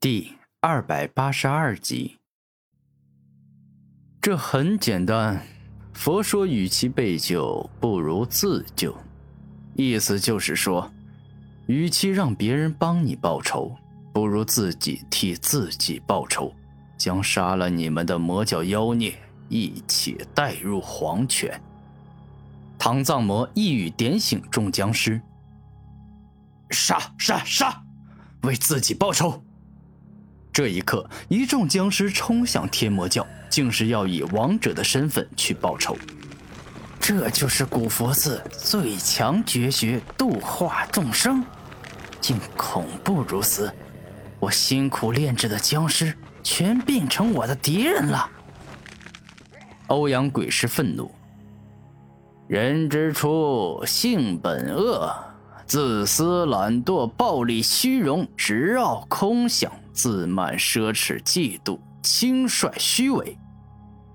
[0.00, 2.18] 第二百八十二集。
[4.20, 5.44] 这很简单，
[5.92, 8.96] 佛说，与其被救，不如自救。
[9.74, 10.88] 意思就是说，
[11.66, 13.76] 与其让别人帮你报仇，
[14.12, 16.54] 不如自己替自己报仇，
[16.96, 19.18] 将杀了你们的魔教妖孽
[19.48, 21.60] 一起带入黄泉。
[22.78, 25.20] 唐藏魔一语点醒众僵尸：
[26.70, 27.82] 杀杀杀！
[28.42, 29.42] 为自己报仇！
[30.58, 35.96] 这一刻，一众僵尸冲向天魔教，竟是要以王者的身份去报仇。
[36.98, 41.44] 这就是古佛寺最强绝学——度化众生，
[42.20, 43.72] 竟恐怖如此！
[44.40, 46.12] 我辛苦炼制的僵尸
[46.42, 48.28] 全变成我的敌人了。
[49.86, 51.08] 欧阳鬼师愤怒：
[52.48, 55.14] 人之初，性本恶。
[55.66, 63.36] 自私、懒惰、暴力、虚荣、执傲、空想、自满、奢侈、嫉妒、轻率、虚伪，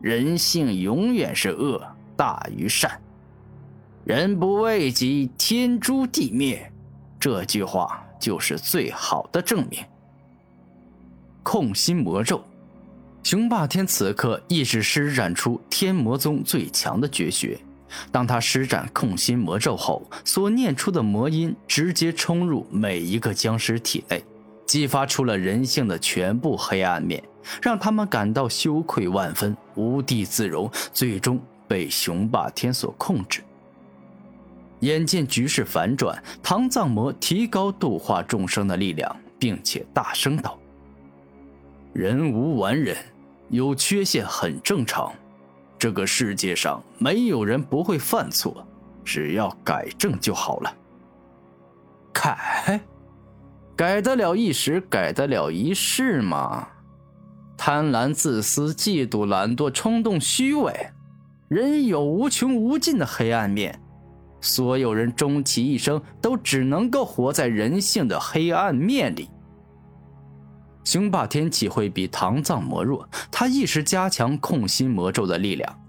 [0.00, 1.80] 人性永远是恶
[2.16, 3.00] 大于善。
[4.04, 6.72] 人不为己，天诛地灭。
[7.20, 9.78] 这句话就是最好的证明。
[11.44, 12.44] 控心魔咒，
[13.22, 17.56] 雄霸天此刻亦是施展出天魔宗最强的绝学。
[18.10, 24.24] 当他施展控心魔咒后，所念出的魔音直接冲入每一个僵尸体内，
[24.68, 27.24] 激发出了人性的全部黑暗面，
[27.62, 33.42] 让他们感到羞愧万分，无地自容，最终被雄霸天所控制。
[34.80, 40.58] 眼见局势反转，唐藏魔提高度化众生的力量，并且大声道
[41.94, 42.94] ：“人无完人，
[43.48, 45.10] 有缺陷很正常。”
[45.78, 48.66] 这个世界上没有人不会犯错，
[49.02, 50.76] 只要改正就好了。
[52.12, 52.80] 改，
[53.78, 56.66] 改得了一时，改得了一世吗？
[57.56, 60.90] 贪婪、自私、嫉妒、懒惰、冲动、虚伪，
[61.46, 63.80] 人有无穷无尽的黑暗面。
[64.40, 69.30] 所有人终其一生都只能够活在人性的黑暗面里。
[70.82, 73.08] 雄霸天岂会比唐藏魔弱？
[73.30, 75.80] 他一时加强控心魔咒的力量。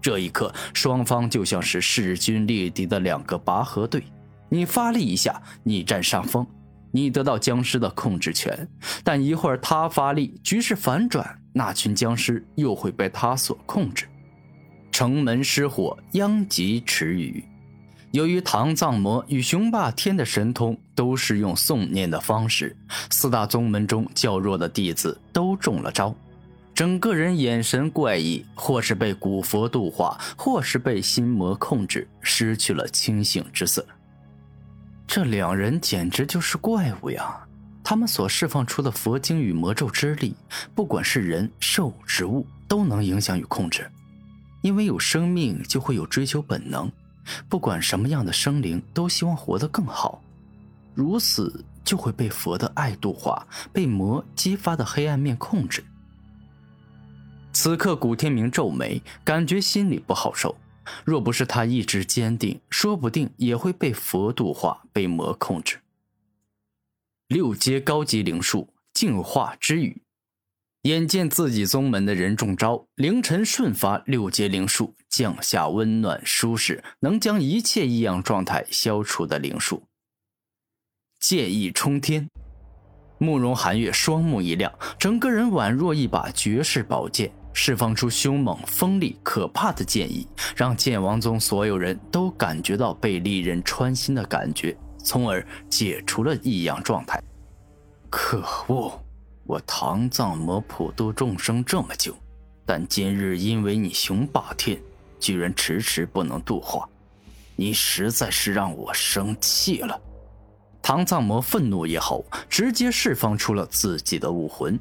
[0.00, 4.02] 这一刻，双方就像是势均力敌的两个拔河队。
[4.48, 6.46] 你发力一下，你占上风，
[6.94, 8.54] 你得到僵尸的控制权；
[9.02, 14.06] 但一会儿他发力，局势反转，那群僵尸又会被他所控制。
[14.92, 17.42] 城门失火，殃及池鱼。
[18.12, 22.76] 由于唐藏魔与雄霸天的神通都是用诵念的方式，
[23.10, 26.14] 四大宗门中较弱的弟子都中了招，
[26.72, 33.84] 整个人眼神怪异，或是被古佛度化，或是被心魔控制，失去了清醒之色。
[35.06, 37.46] 这两人简直就是怪物呀！
[37.84, 40.34] 他们所释放出的佛经与魔咒之力，
[40.74, 43.88] 不管是人、兽、植物，都能影响与控制。
[44.62, 46.90] 因为有生命，就会有追求本能。
[47.48, 50.22] 不管什么样的生灵，都希望活得更好，
[50.94, 55.84] 如此就会被佛的爱度化，被魔激发的黑暗面控制。
[57.52, 60.56] 此刻，古天明皱眉，感觉心里不好受。
[61.04, 65.78] 若不是他意志坚定，说不定也会被佛度化，被魔控制。
[67.28, 70.02] 六阶高级灵术，净化之语。
[70.82, 79.84] 眼见自己宗门的人中招，凌晨瞬发六阶灵术，降下温暖舒适，能将一切异样状态消除的灵术。
[81.18, 82.28] 剑意冲天，
[83.16, 90.26] 慕容寒月双目一亮，整个人宛若一把绝世宝剑，释放出凶猛、锋利、可怕的剑意，
[90.56, 97.22] 让剑王宗所有人都感觉到被利刃穿心的感觉，从而解除了异样状态。
[98.10, 99.00] 可恶！
[99.44, 102.16] 我唐藏魔普度众生这么久，
[102.66, 104.80] 但今日因为你雄霸天，
[105.20, 106.88] 居然迟迟不能度化，
[107.54, 110.00] 你实在是让我生气了。
[110.82, 114.78] 唐藏魔愤怒以后，直接释放出了自己的武魂。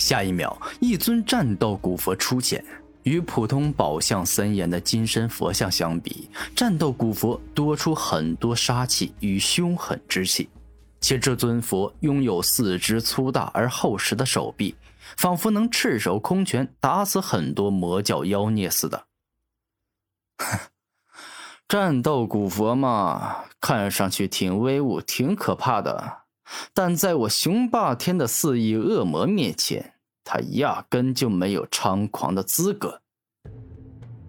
[0.00, 2.64] 下一秒，一尊战斗古佛出现。
[3.02, 10.48] 与普通宝相森严的金身佛像相比，战斗古佛多出很多杀气与凶狠之气。
[11.00, 14.74] 且这尊佛拥有四肢粗大而厚实的手臂，
[15.16, 19.06] 仿佛能赤手空拳打死很多魔教妖孽似的。
[21.66, 26.19] 战斗古佛嘛，看上去挺威武、挺可怕的，
[26.72, 29.94] 但在我雄霸天的肆意恶魔面前，
[30.24, 33.00] 他压根就没有猖狂的资格。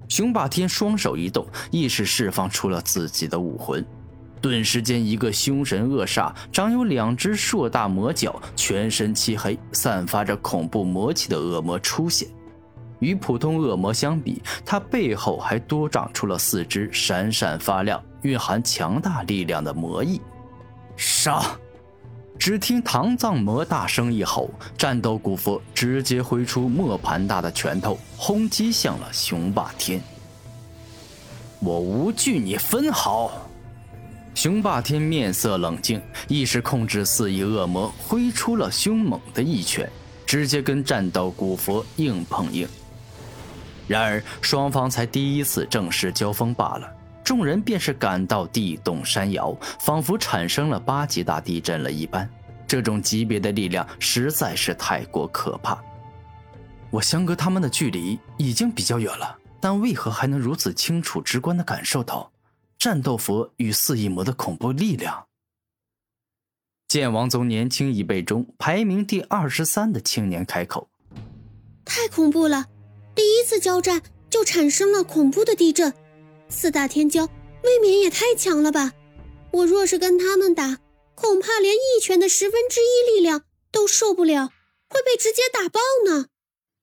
[0.08, 3.86] 雄霸天双手一动，意识释放出了自己的武魂。
[4.42, 12.28] 顿时间，一个凶神恶煞、长有两只硕大魔角、全身漆黑、散发着恐怖魔气的恶魔出现。
[13.00, 20.20] 与普通恶魔相比，他背后还多长出了四只闪闪发亮、蕴含强大力量的魔翼。
[20.98, 21.42] 杀！
[22.42, 30.02] 只听唐藏魔大声一吼，战斗古佛直接挥出磨盘大的拳头，轰击向了雄霸天。
[31.60, 33.32] 我无惧你分毫！
[34.34, 39.88] 雄霸天面色冷静，意识控制四翼恶魔，挥出了凶猛的一拳，
[40.26, 42.68] 直接跟战斗古佛硬碰硬。
[43.88, 46.92] 然而双方才第一次正式交锋罢了，
[47.24, 52.30] 众人便是感到地动山摇，仿佛产生了八级大地震了一般。
[52.68, 55.82] 这种级别的力量实在是太过可怕。
[56.90, 62.32] 我相隔他们的距离已经比较远了，但为何还能如此清楚直观的感受到？
[62.80, 65.28] 战斗佛与四翼魔的恐怖力量。
[66.88, 70.90] 剑王宗年轻一辈中排名第二十三的青年开口
[71.86, 72.66] ：“太恐怖了！
[73.14, 75.94] 第一次交战就产生了恐怖的地震，
[76.51, 77.27] 四大天骄
[77.63, 78.92] 未免也太强了吧？
[79.51, 80.77] 我若是跟他们打，
[81.15, 84.48] 恐怕连一拳的十分之一力量都受不了，
[84.89, 86.27] 会被直接打爆呢。”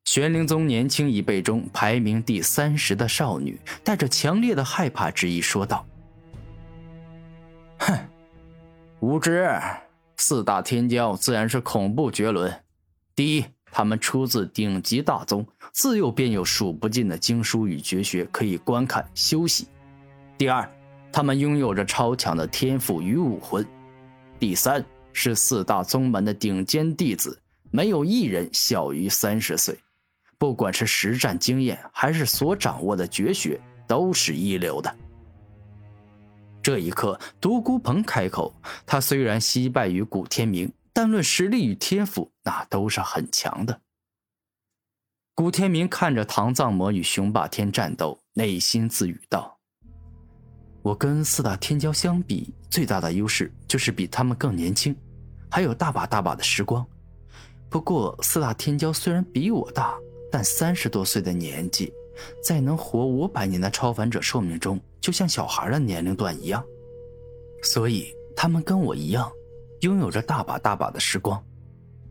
[0.04, 5.86] 玄灵宗年轻一辈中排名第三十的少女带着强烈的害怕之意说道
[7.78, 7.94] ：“哼，
[9.00, 9.50] 无知！
[10.16, 12.64] 四大天骄自然是恐怖绝伦。
[13.14, 19.64] 第一，他们出自顶级大宗，自幼便有数不尽的经书与绝学可以观看修习；
[20.36, 20.68] 第二，
[21.12, 23.62] 他们拥有着超强的天赋与武魂；
[24.38, 29.78] 第三，是四大宗门的顶尖弟子，没有一人小于三十岁。”
[30.38, 34.96] 不管是实战经验，还是所掌握的绝学，都是一流的。
[36.62, 38.54] 这一刻，独孤鹏开口
[38.86, 43.82] ：“他虽然惜败于古天明，但论实力与天赋，那都是很强的。”
[45.32, 49.60] 古天明看着唐藏魔与雄霸天战斗，内心自语道
[50.82, 54.92] ：“我跟四大天骄相比，最大的优势就是比他们更年轻，
[55.48, 56.84] 还有大把大把的时光。
[57.70, 59.96] 不过，四大天骄虽然比我大，”
[60.32, 61.92] 但三十多岁的年纪，
[62.42, 66.60] 在能活五百年的超凡者寿命中，就像小孩的年龄段一样，
[67.62, 69.30] 所以他们跟我一样，
[69.80, 71.42] 拥有着大把大把的时光。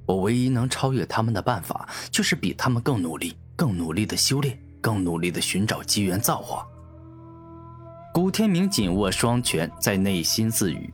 [0.06, 6.66] 我唯一能超越他们的办法，就是比他们更努力，更努力的修炼，更努力的寻找机缘造化。
[8.14, 10.92] 古天明紧握双拳，在内心自语：“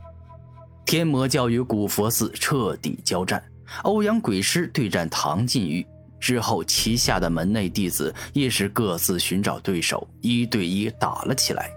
[0.84, 3.42] 天魔教与古佛寺彻底交战，
[3.84, 5.86] 欧阳鬼师对战唐晋玉。”
[6.20, 11.70] 之后，旗下的门内弟子也是各自寻找对手，一对一打了起来。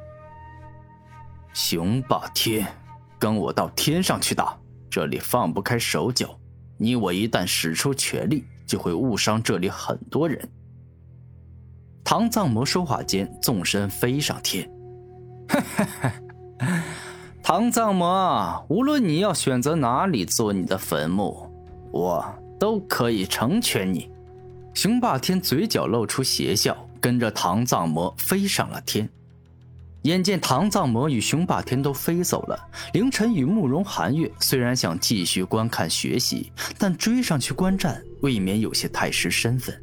[1.54, 2.66] 雄霸天，
[3.20, 4.58] 跟我到天上去打！
[4.90, 6.38] 这里放不开手脚，
[6.78, 10.50] 你我一旦使出全力，就会误伤这里很多人。
[12.04, 14.70] 唐藏魔说话间，纵身飞上天。
[15.50, 15.88] 哈哈
[16.60, 16.84] 哈！
[17.44, 21.50] 唐藏魔，无论你要选择哪里做你的坟墓，
[21.92, 22.26] 我
[22.60, 24.10] 都可以成全你。
[24.74, 29.10] 雄霸天嘴角露出邪笑，跟着唐藏魔飞上了天。
[30.08, 32.58] 眼见唐藏魔与雄霸天都飞走了，
[32.94, 39.78] 凌晨与慕容寒月虽然想继续观看学习，但追上去观战未免有些太失身份。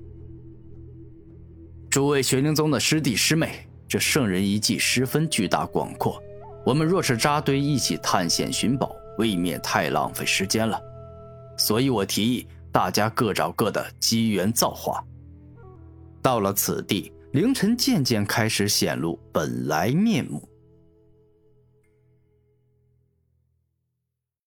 [1.91, 6.21] 诸位玄灵宗的师弟师妹，这圣人遗迹十分巨大广阔，
[6.65, 10.81] 我们若是扎堆一起探险寻宝，未免太浪费时间了，
[11.57, 12.47] 所以我提议。
[12.73, 15.01] 大家各找各的机缘造化。
[16.21, 20.54] 到了此地，凌晨渐渐开始显露本来面目。